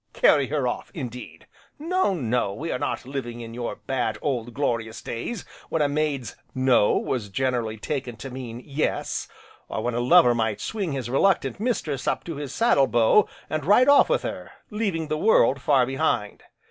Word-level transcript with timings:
Carry 0.13 0.47
her 0.47 0.67
off, 0.67 0.89
indeed! 0.95 1.45
No 1.77 2.15
no, 2.15 2.55
we 2.55 2.71
are 2.71 2.79
not 2.79 3.05
living 3.05 3.39
in 3.41 3.53
your 3.53 3.75
bad, 3.75 4.17
old, 4.19 4.51
glorious 4.51 4.99
days 4.99 5.45
when 5.69 5.83
a 5.83 5.87
maid's 5.87 6.35
"No" 6.55 6.97
was 6.97 7.29
generally 7.29 7.77
taken 7.77 8.15
to 8.15 8.31
mean 8.31 8.63
"Yes" 8.65 9.27
or 9.69 9.83
when 9.83 9.93
a 9.93 9.99
lover 9.99 10.33
might 10.33 10.59
swing 10.59 10.93
his 10.93 11.07
reluctant 11.07 11.59
mistress 11.59 12.07
up 12.07 12.23
to 12.23 12.37
his 12.37 12.51
saddle 12.51 12.87
bow, 12.87 13.27
and 13.47 13.63
ride 13.63 13.87
off 13.89 14.09
with 14.09 14.23
her, 14.23 14.49
leaving 14.71 15.07
the 15.07 15.19
world 15.19 15.61
far 15.61 15.85
behind. 15.85 16.45